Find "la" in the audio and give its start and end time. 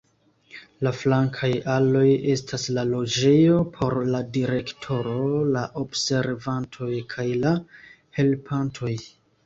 0.85-0.91, 2.79-2.87, 4.15-4.23, 5.59-5.67, 7.47-7.57